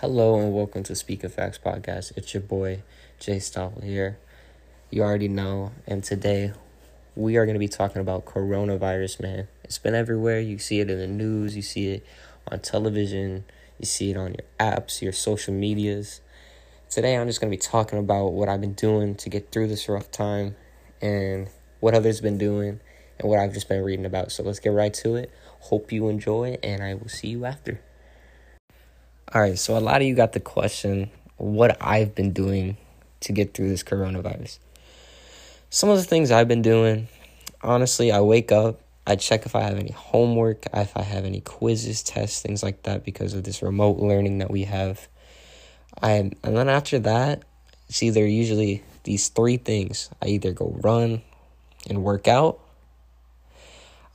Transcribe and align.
Hello 0.00 0.40
and 0.40 0.54
welcome 0.54 0.82
to 0.84 0.94
Speak 0.94 1.24
of 1.24 1.34
Facts 1.34 1.58
podcast. 1.62 2.16
It's 2.16 2.32
your 2.32 2.40
boy 2.40 2.82
Jay 3.18 3.38
Stoffel 3.38 3.82
here. 3.82 4.18
You 4.88 5.02
already 5.02 5.28
know, 5.28 5.72
and 5.86 6.02
today 6.02 6.54
we 7.14 7.36
are 7.36 7.44
going 7.44 7.54
to 7.54 7.60
be 7.60 7.68
talking 7.68 8.00
about 8.00 8.24
coronavirus, 8.24 9.20
man. 9.20 9.48
It's 9.62 9.76
been 9.76 9.94
everywhere. 9.94 10.40
You 10.40 10.58
see 10.58 10.80
it 10.80 10.88
in 10.88 10.98
the 10.98 11.06
news, 11.06 11.54
you 11.54 11.60
see 11.60 11.88
it 11.88 12.06
on 12.48 12.60
television, 12.60 13.44
you 13.78 13.84
see 13.84 14.10
it 14.12 14.16
on 14.16 14.28
your 14.28 14.46
apps, 14.58 15.02
your 15.02 15.12
social 15.12 15.52
medias. 15.52 16.22
Today 16.88 17.18
I'm 17.18 17.26
just 17.26 17.38
going 17.38 17.50
to 17.50 17.54
be 17.54 17.60
talking 17.60 17.98
about 17.98 18.28
what 18.28 18.48
I've 18.48 18.62
been 18.62 18.72
doing 18.72 19.16
to 19.16 19.28
get 19.28 19.52
through 19.52 19.68
this 19.68 19.86
rough 19.86 20.10
time 20.10 20.56
and 21.02 21.50
what 21.80 21.92
others 21.92 22.22
been 22.22 22.38
doing 22.38 22.80
and 23.18 23.28
what 23.28 23.38
I've 23.38 23.52
just 23.52 23.68
been 23.68 23.84
reading 23.84 24.06
about. 24.06 24.32
So 24.32 24.44
let's 24.44 24.60
get 24.60 24.72
right 24.72 24.94
to 24.94 25.16
it. 25.16 25.30
Hope 25.64 25.92
you 25.92 26.08
enjoy 26.08 26.56
and 26.62 26.82
I 26.82 26.94
will 26.94 27.10
see 27.10 27.28
you 27.28 27.44
after. 27.44 27.82
All 29.32 29.40
right, 29.40 29.56
so 29.56 29.78
a 29.78 29.78
lot 29.78 30.00
of 30.00 30.08
you 30.08 30.16
got 30.16 30.32
the 30.32 30.40
question 30.40 31.08
what 31.36 31.76
I've 31.80 32.16
been 32.16 32.32
doing 32.32 32.76
to 33.20 33.32
get 33.32 33.54
through 33.54 33.68
this 33.68 33.84
coronavirus. 33.84 34.58
Some 35.70 35.88
of 35.88 35.98
the 35.98 36.02
things 36.02 36.32
I've 36.32 36.48
been 36.48 36.62
doing, 36.62 37.06
honestly, 37.62 38.10
I 38.10 38.22
wake 38.22 38.50
up, 38.50 38.80
I 39.06 39.14
check 39.14 39.46
if 39.46 39.54
I 39.54 39.60
have 39.60 39.78
any 39.78 39.92
homework, 39.92 40.66
if 40.74 40.96
I 40.96 41.02
have 41.02 41.24
any 41.24 41.42
quizzes, 41.42 42.02
tests, 42.02 42.42
things 42.42 42.64
like 42.64 42.82
that 42.82 43.04
because 43.04 43.32
of 43.32 43.44
this 43.44 43.62
remote 43.62 43.98
learning 43.98 44.38
that 44.38 44.50
we 44.50 44.64
have. 44.64 45.06
I 46.02 46.10
and 46.14 46.34
then 46.42 46.68
after 46.68 46.98
that, 46.98 47.44
it's 47.88 48.02
either 48.02 48.26
usually 48.26 48.82
these 49.04 49.28
three 49.28 49.58
things. 49.58 50.10
I 50.20 50.26
either 50.26 50.50
go 50.52 50.76
run 50.82 51.22
and 51.88 52.02
work 52.02 52.26
out. 52.26 52.58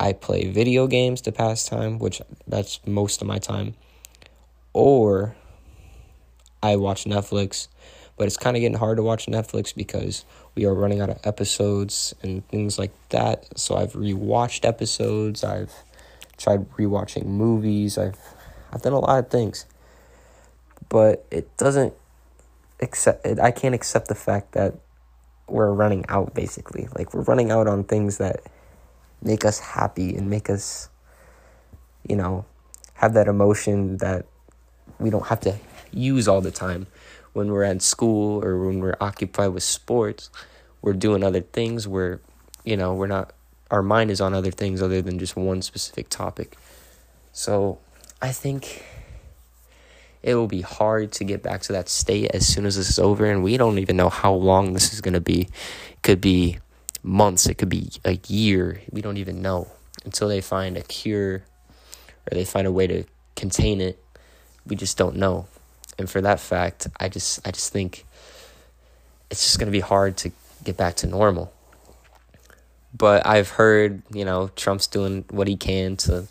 I 0.00 0.14
play 0.14 0.50
video 0.50 0.88
games 0.88 1.20
to 1.22 1.32
pass 1.32 1.64
time, 1.64 2.00
which 2.00 2.20
that's 2.48 2.84
most 2.84 3.22
of 3.22 3.28
my 3.28 3.38
time 3.38 3.76
or 4.76 5.34
I 6.62 6.76
watch 6.76 7.04
Netflix. 7.04 7.68
But 8.18 8.26
it's 8.26 8.36
kind 8.36 8.56
of 8.56 8.60
getting 8.60 8.76
hard 8.76 8.98
to 8.98 9.02
watch 9.02 9.26
Netflix 9.26 9.74
because 9.74 10.24
we 10.54 10.66
are 10.66 10.74
running 10.74 11.00
out 11.00 11.08
of 11.08 11.18
episodes 11.24 12.14
and 12.22 12.46
things 12.48 12.78
like 12.78 12.92
that. 13.08 13.58
So 13.58 13.76
I've 13.76 13.94
rewatched 13.94 14.66
episodes. 14.66 15.42
I've 15.42 15.72
tried 16.36 16.70
rewatching 16.72 17.24
movies. 17.24 17.96
I've 17.96 18.18
I've 18.70 18.82
done 18.82 18.92
a 18.92 18.98
lot 18.98 19.18
of 19.18 19.30
things. 19.30 19.64
But 20.90 21.24
it 21.30 21.56
doesn't 21.56 21.94
accept 22.80 23.26
I 23.26 23.50
can't 23.52 23.74
accept 23.74 24.08
the 24.08 24.14
fact 24.14 24.52
that 24.52 24.74
we're 25.48 25.72
running 25.72 26.04
out 26.08 26.34
basically. 26.34 26.88
Like 26.94 27.14
we're 27.14 27.22
running 27.22 27.50
out 27.50 27.66
on 27.66 27.84
things 27.84 28.18
that 28.18 28.42
make 29.22 29.44
us 29.46 29.58
happy 29.58 30.14
and 30.16 30.28
make 30.28 30.50
us 30.50 30.90
you 32.06 32.16
know 32.16 32.44
have 32.94 33.14
that 33.14 33.26
emotion 33.26 33.98
that 33.98 34.26
we 34.98 35.10
don't 35.10 35.26
have 35.26 35.40
to 35.40 35.56
use 35.92 36.28
all 36.28 36.40
the 36.40 36.50
time. 36.50 36.86
When 37.32 37.52
we're 37.52 37.64
at 37.64 37.82
school 37.82 38.42
or 38.42 38.64
when 38.64 38.80
we're 38.80 38.96
occupied 39.00 39.52
with 39.52 39.62
sports 39.62 40.30
we're 40.86 40.92
doing 40.92 41.24
other 41.24 41.40
things. 41.40 41.88
We're 41.88 42.20
you 42.64 42.76
know 42.76 42.94
we're 42.94 43.08
not 43.08 43.32
our 43.72 43.82
mind 43.82 44.12
is 44.12 44.20
on 44.20 44.32
other 44.32 44.52
things 44.52 44.80
other 44.80 45.02
than 45.02 45.18
just 45.18 45.34
one 45.34 45.60
specific 45.60 46.08
topic. 46.08 46.56
So 47.32 47.78
i 48.22 48.32
think 48.32 48.84
it 50.22 50.34
will 50.36 50.46
be 50.46 50.62
hard 50.62 51.12
to 51.12 51.24
get 51.24 51.42
back 51.42 51.60
to 51.62 51.72
that 51.72 51.88
state 51.88 52.30
as 52.32 52.46
soon 52.46 52.66
as 52.66 52.76
this 52.76 52.88
is 52.88 52.98
over 52.98 53.26
and 53.26 53.44
we 53.44 53.56
don't 53.56 53.78
even 53.78 53.96
know 53.96 54.08
how 54.08 54.32
long 54.32 54.72
this 54.72 54.92
is 54.94 55.00
going 55.00 55.14
to 55.14 55.20
be. 55.20 55.42
It 55.42 56.02
could 56.02 56.20
be 56.20 56.58
months 57.02 57.46
it 57.46 57.54
could 57.54 57.68
be 57.68 57.90
a 58.04 58.18
year 58.26 58.80
we 58.90 59.00
don't 59.00 59.16
even 59.16 59.40
know 59.40 59.68
until 60.04 60.26
they 60.26 60.40
find 60.40 60.76
a 60.76 60.82
cure 60.82 61.36
or 61.36 62.30
they 62.32 62.44
find 62.44 62.66
a 62.66 62.72
way 62.72 62.86
to 62.86 63.04
contain 63.36 63.80
it 63.80 64.02
we 64.66 64.76
just 64.76 64.96
don't 64.98 65.16
know. 65.16 65.46
And 65.98 66.10
for 66.10 66.20
that 66.20 66.40
fact, 66.40 66.86
I 66.98 67.08
just 67.08 67.46
I 67.46 67.50
just 67.50 67.72
think 67.72 68.04
it's 69.30 69.44
just 69.44 69.58
going 69.58 69.66
to 69.66 69.72
be 69.72 69.80
hard 69.80 70.16
to 70.18 70.32
get 70.64 70.76
back 70.76 70.96
to 70.96 71.06
normal. 71.06 71.52
But 72.96 73.26
I've 73.26 73.50
heard, 73.50 74.02
you 74.12 74.24
know, 74.24 74.48
Trump's 74.56 74.86
doing 74.86 75.24
what 75.30 75.48
he 75.48 75.56
can 75.56 75.96
to, 75.98 76.26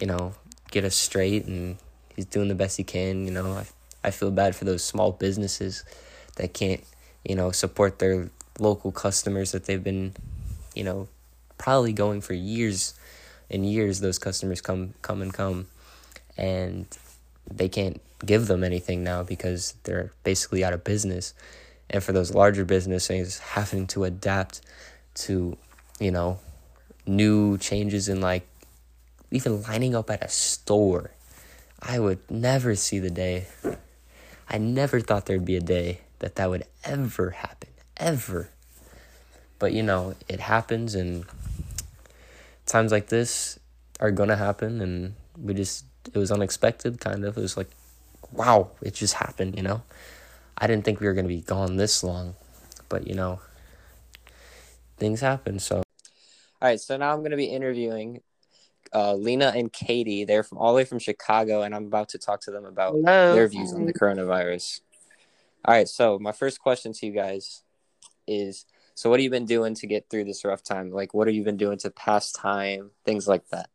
you 0.00 0.06
know, 0.06 0.34
get 0.70 0.84
us 0.84 0.96
straight 0.96 1.46
and 1.46 1.76
he's 2.14 2.24
doing 2.24 2.48
the 2.48 2.54
best 2.54 2.76
he 2.76 2.84
can, 2.84 3.26
you 3.26 3.32
know. 3.32 3.52
I 3.52 3.66
I 4.04 4.10
feel 4.10 4.30
bad 4.30 4.56
for 4.56 4.64
those 4.64 4.84
small 4.84 5.12
businesses 5.12 5.84
that 6.36 6.54
can't, 6.54 6.82
you 7.24 7.34
know, 7.34 7.50
support 7.52 7.98
their 7.98 8.30
local 8.58 8.92
customers 8.92 9.52
that 9.52 9.66
they've 9.66 9.82
been, 9.82 10.14
you 10.74 10.84
know, 10.84 11.08
probably 11.58 11.92
going 11.92 12.20
for 12.20 12.34
years 12.34 12.94
and 13.50 13.70
years 13.70 14.00
those 14.00 14.18
customers 14.18 14.60
come 14.60 14.94
come 15.02 15.22
and 15.22 15.32
come 15.32 15.66
and 16.36 16.86
they 17.50 17.68
can't 17.68 18.00
give 18.24 18.46
them 18.46 18.62
anything 18.62 19.02
now 19.02 19.22
because 19.22 19.74
they're 19.84 20.12
basically 20.24 20.64
out 20.64 20.72
of 20.72 20.84
business. 20.84 21.34
And 21.90 22.02
for 22.02 22.12
those 22.12 22.34
larger 22.34 22.64
businesses 22.64 23.38
having 23.38 23.86
to 23.88 24.04
adapt 24.04 24.60
to, 25.14 25.56
you 25.98 26.10
know, 26.10 26.38
new 27.06 27.58
changes 27.58 28.08
in 28.08 28.20
like 28.20 28.46
even 29.30 29.62
lining 29.62 29.94
up 29.94 30.10
at 30.10 30.22
a 30.22 30.28
store. 30.28 31.10
I 31.80 31.98
would 31.98 32.30
never 32.30 32.74
see 32.76 32.98
the 32.98 33.10
day. 33.10 33.46
I 34.48 34.58
never 34.58 35.00
thought 35.00 35.26
there'd 35.26 35.44
be 35.44 35.56
a 35.56 35.60
day 35.60 36.00
that 36.20 36.36
that 36.36 36.48
would 36.50 36.64
ever 36.84 37.30
happen. 37.30 37.70
Ever. 37.96 38.50
But 39.58 39.72
you 39.72 39.82
know, 39.82 40.14
it 40.28 40.40
happens 40.40 40.94
and 40.94 41.24
times 42.66 42.92
like 42.92 43.08
this 43.08 43.58
are 44.00 44.10
going 44.10 44.28
to 44.28 44.36
happen 44.36 44.80
and 44.80 45.14
we 45.40 45.54
just 45.54 45.84
it 46.06 46.18
was 46.18 46.30
unexpected, 46.30 47.00
kind 47.00 47.24
of. 47.24 47.36
It 47.36 47.40
was 47.40 47.56
like, 47.56 47.70
wow, 48.32 48.70
it 48.82 48.94
just 48.94 49.14
happened, 49.14 49.56
you 49.56 49.62
know? 49.62 49.82
I 50.58 50.66
didn't 50.66 50.84
think 50.84 51.00
we 51.00 51.06
were 51.06 51.14
going 51.14 51.24
to 51.24 51.34
be 51.34 51.40
gone 51.40 51.76
this 51.76 52.04
long, 52.04 52.34
but 52.88 53.06
you 53.06 53.14
know, 53.14 53.40
things 54.96 55.20
happen. 55.20 55.58
So, 55.58 55.78
all 55.78 55.84
right, 56.60 56.80
so 56.80 56.96
now 56.96 57.12
I'm 57.12 57.20
going 57.20 57.32
to 57.32 57.36
be 57.36 57.46
interviewing 57.46 58.20
uh, 58.94 59.14
Lena 59.14 59.52
and 59.56 59.72
Katie. 59.72 60.24
They're 60.24 60.42
from 60.42 60.58
all 60.58 60.72
the 60.72 60.76
way 60.76 60.84
from 60.84 60.98
Chicago, 60.98 61.62
and 61.62 61.74
I'm 61.74 61.86
about 61.86 62.10
to 62.10 62.18
talk 62.18 62.40
to 62.42 62.50
them 62.50 62.64
about 62.64 62.92
Hello. 62.92 63.34
their 63.34 63.48
views 63.48 63.72
on 63.72 63.86
the 63.86 63.94
coronavirus. 63.94 64.80
All 65.64 65.74
right, 65.74 65.88
so 65.88 66.18
my 66.18 66.32
first 66.32 66.60
question 66.60 66.92
to 66.92 67.06
you 67.06 67.12
guys 67.12 67.62
is 68.26 68.66
so 68.94 69.08
what 69.08 69.18
have 69.18 69.24
you 69.24 69.30
been 69.30 69.46
doing 69.46 69.74
to 69.76 69.86
get 69.86 70.10
through 70.10 70.24
this 70.24 70.44
rough 70.44 70.62
time? 70.62 70.90
Like, 70.90 71.14
what 71.14 71.26
have 71.26 71.34
you 71.34 71.44
been 71.44 71.56
doing 71.56 71.78
to 71.78 71.90
pass 71.90 72.30
time, 72.30 72.90
things 73.04 73.26
like 73.26 73.48
that? 73.48 73.70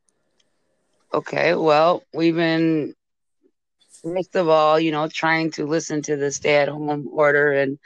Okay, 1.13 1.55
well, 1.55 2.03
we've 2.13 2.35
been 2.35 2.93
first 4.03 4.35
of 4.35 4.47
all, 4.49 4.79
you 4.79 4.91
know, 4.91 5.07
trying 5.07 5.51
to 5.51 5.65
listen 5.65 6.01
to 6.03 6.15
the 6.15 6.31
stay-at-home 6.31 7.07
order 7.11 7.51
and 7.53 7.77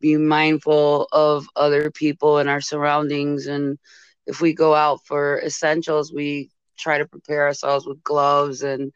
be 0.00 0.16
mindful 0.16 1.08
of 1.12 1.46
other 1.56 1.90
people 1.90 2.38
and 2.38 2.48
our 2.48 2.60
surroundings. 2.60 3.46
And 3.46 3.78
if 4.26 4.40
we 4.40 4.54
go 4.54 4.74
out 4.74 5.00
for 5.06 5.40
essentials, 5.40 6.12
we 6.12 6.50
try 6.78 6.98
to 6.98 7.06
prepare 7.06 7.46
ourselves 7.46 7.86
with 7.86 8.02
gloves 8.02 8.62
and 8.62 8.92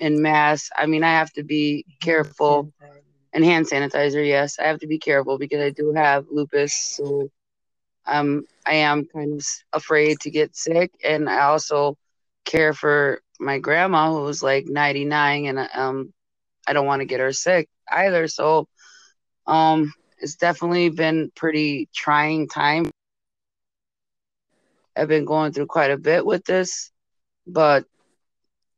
and 0.00 0.20
masks. 0.22 0.70
I 0.76 0.86
mean, 0.86 1.02
I 1.04 1.10
have 1.10 1.32
to 1.34 1.44
be 1.44 1.84
careful 2.00 2.72
and 3.32 3.44
hand 3.44 3.66
sanitizer. 3.66 4.26
Yes, 4.26 4.58
I 4.58 4.64
have 4.64 4.80
to 4.80 4.86
be 4.86 4.98
careful 4.98 5.38
because 5.38 5.60
I 5.60 5.70
do 5.70 5.92
have 5.94 6.26
lupus, 6.30 6.74
so 6.74 7.28
um, 8.06 8.44
I 8.66 8.74
am 8.74 9.06
kind 9.06 9.34
of 9.34 9.46
afraid 9.72 10.20
to 10.20 10.30
get 10.30 10.56
sick, 10.56 10.92
and 11.04 11.28
I 11.28 11.40
also 11.42 11.96
care 12.48 12.72
for 12.72 13.20
my 13.38 13.58
grandma 13.58 14.10
who's 14.10 14.42
like 14.42 14.66
99 14.66 15.46
and 15.46 15.68
um 15.74 16.12
I 16.66 16.72
don't 16.72 16.86
want 16.86 17.00
to 17.00 17.06
get 17.06 17.20
her 17.20 17.32
sick 17.32 17.68
either. 17.90 18.26
So 18.28 18.66
um 19.46 19.92
it's 20.18 20.36
definitely 20.36 20.88
been 20.90 21.30
pretty 21.36 21.88
trying 21.94 22.48
time. 22.48 22.90
I've 24.96 25.08
been 25.08 25.26
going 25.26 25.52
through 25.52 25.66
quite 25.66 25.92
a 25.92 25.98
bit 25.98 26.26
with 26.26 26.44
this, 26.44 26.90
but 27.46 27.84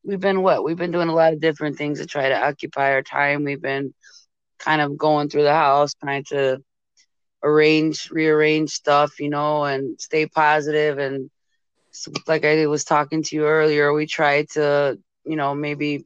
we've 0.05 0.21
been 0.21 0.43
what? 0.43 0.65
We've 0.65 0.77
been 0.77 0.91
doing 0.93 1.09
a 1.09 1.15
lot 1.15 1.33
of 1.33 1.41
different 1.41 1.79
things 1.79 2.01
to 2.01 2.07
try 2.07 2.29
to 2.29 2.47
occupy 2.47 2.93
our 2.93 3.03
time. 3.03 3.45
We've 3.45 3.63
been 3.63 3.95
kind 4.59 4.83
of 4.83 4.99
going 4.99 5.31
through 5.31 5.45
the 5.45 5.55
house 5.55 5.95
trying 5.95 6.25
to 6.25 6.59
arrange, 7.43 8.11
rearrange 8.11 8.71
stuff, 8.71 9.19
you 9.21 9.31
know, 9.31 9.65
and 9.65 9.99
stay 10.01 10.27
positive 10.27 10.99
and 10.99 11.31
like 12.27 12.45
I 12.45 12.66
was 12.66 12.84
talking 12.84 13.22
to 13.22 13.37
you 13.37 13.47
earlier, 13.47 13.92
we 13.92 14.07
tried 14.07 14.48
to, 14.51 14.98
you 15.25 15.37
know, 15.37 15.54
maybe 15.54 16.04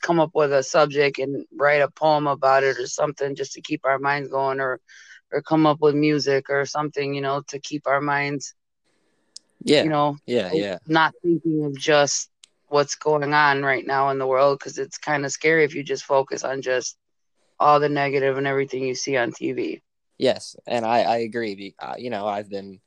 come 0.00 0.20
up 0.20 0.30
with 0.34 0.52
a 0.52 0.62
subject 0.62 1.18
and 1.18 1.44
write 1.56 1.82
a 1.82 1.90
poem 1.90 2.26
about 2.26 2.62
it 2.62 2.78
or 2.78 2.86
something 2.86 3.34
just 3.34 3.54
to 3.54 3.60
keep 3.60 3.84
our 3.84 3.98
minds 3.98 4.30
going 4.30 4.60
or 4.60 4.80
or 5.30 5.42
come 5.42 5.66
up 5.66 5.80
with 5.80 5.94
music 5.94 6.48
or 6.48 6.64
something, 6.64 7.12
you 7.12 7.20
know, 7.20 7.42
to 7.48 7.58
keep 7.58 7.86
our 7.86 8.00
minds 8.00 8.54
yeah. 9.62 9.82
You 9.82 9.90
know, 9.90 10.16
yeah, 10.26 10.52
yeah. 10.52 10.78
Not 10.86 11.14
thinking 11.22 11.64
of 11.64 11.76
just 11.76 12.30
what's 12.68 12.94
going 12.94 13.32
on 13.32 13.62
right 13.62 13.86
now 13.86 14.10
in 14.10 14.18
the 14.18 14.26
world 14.26 14.58
because 14.58 14.78
it's 14.78 14.98
kind 14.98 15.24
of 15.24 15.32
scary 15.32 15.64
if 15.64 15.74
you 15.74 15.82
just 15.82 16.04
focus 16.04 16.44
on 16.44 16.62
just 16.62 16.96
all 17.58 17.80
the 17.80 17.88
negative 17.88 18.38
and 18.38 18.46
everything 18.46 18.84
you 18.84 18.94
see 18.94 19.16
on 19.16 19.32
TV. 19.32 19.80
Yes, 20.16 20.56
and 20.66 20.84
I 20.84 21.00
I 21.02 21.16
agree. 21.18 21.74
Uh, 21.78 21.94
you 21.98 22.10
know, 22.10 22.26
I've 22.26 22.48
been 22.48 22.80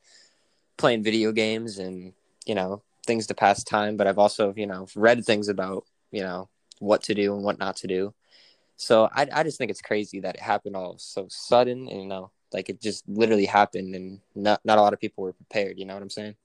playing 0.78 1.04
video 1.04 1.32
games 1.32 1.78
and 1.78 2.14
you 2.46 2.56
know 2.56 2.82
things 3.06 3.28
to 3.28 3.34
pass 3.34 3.64
time 3.64 3.98
but 3.98 4.08
i've 4.08 4.20
also 4.20 4.54
you 4.56 4.68
know 4.68 4.88
read 4.96 5.26
things 5.26 5.48
about 5.48 5.86
you 6.12 6.22
know 6.22 6.48
what 6.82 7.04
to 7.04 7.14
do 7.14 7.34
and 7.36 7.44
what 7.44 7.60
not 7.60 7.78
to 7.78 7.88
do. 7.88 8.14
So 8.76 9.08
I 9.14 9.28
I 9.32 9.44
just 9.44 9.58
think 9.58 9.72
it's 9.72 9.82
crazy 9.82 10.20
that 10.22 10.36
it 10.36 10.42
happened 10.42 10.76
all 10.76 10.98
so 10.98 11.28
sudden 11.30 11.88
and 11.88 12.02
you 12.02 12.08
know 12.08 12.32
like 12.52 12.70
it 12.70 12.82
just 12.82 13.08
literally 13.08 13.46
happened 13.46 13.96
and 13.96 14.20
not 14.36 14.60
not 14.66 14.78
a 14.78 14.82
lot 14.82 14.94
of 14.94 15.00
people 15.00 15.24
were 15.24 15.34
prepared. 15.34 15.78
You 15.80 15.86
know 15.86 15.94
what 15.94 16.04
I'm 16.04 16.10
saying? 16.10 16.36